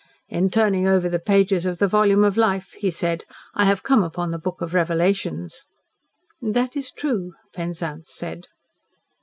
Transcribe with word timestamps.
"In 0.29 0.49
turning 0.49 0.87
over 0.87 1.07
the 1.07 1.19
pages 1.19 1.67
of 1.67 1.77
the 1.77 1.85
volume 1.87 2.23
of 2.23 2.35
Life," 2.35 2.71
he 2.71 2.89
said, 2.89 3.23
"I 3.53 3.65
have 3.65 3.83
come 3.83 4.01
upon 4.01 4.31
the 4.31 4.39
Book 4.39 4.59
of 4.59 4.73
Revelations." 4.73 5.67
"That 6.41 6.75
is 6.75 6.89
true," 6.89 7.33
Penzance 7.53 8.09
said. 8.11 8.47